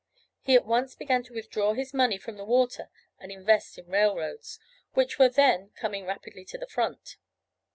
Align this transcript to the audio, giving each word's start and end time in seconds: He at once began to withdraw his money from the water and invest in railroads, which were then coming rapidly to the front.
He 0.41 0.55
at 0.55 0.65
once 0.65 0.95
began 0.95 1.21
to 1.25 1.33
withdraw 1.35 1.73
his 1.73 1.93
money 1.93 2.17
from 2.17 2.35
the 2.35 2.43
water 2.43 2.89
and 3.19 3.31
invest 3.31 3.77
in 3.77 3.85
railroads, 3.85 4.57
which 4.95 5.19
were 5.19 5.29
then 5.29 5.69
coming 5.75 6.07
rapidly 6.07 6.43
to 6.45 6.57
the 6.57 6.65
front. 6.65 7.17